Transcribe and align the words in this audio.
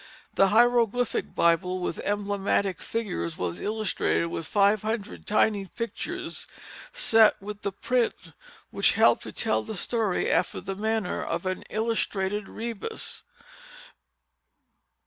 The 0.33 0.47
Hieroglyphick 0.47 1.35
Bible 1.35 1.77
with 1.77 1.99
Emblematick 2.03 2.81
Figures 2.81 3.37
was 3.37 3.61
illustrated 3.61 4.25
with 4.29 4.47
five 4.47 4.81
hundred 4.81 5.27
tiny 5.27 5.67
pictures 5.67 6.47
set 6.91 7.39
with 7.39 7.61
the 7.61 7.71
print, 7.71 8.33
which 8.71 8.93
helped 8.93 9.21
to 9.21 9.31
tell 9.31 9.61
the 9.61 9.77
story 9.77 10.27
after 10.27 10.59
the 10.59 10.75
manner 10.75 11.21
of 11.23 11.45
an 11.45 11.61
illustrated 11.69 12.47
rebus. 12.49 13.21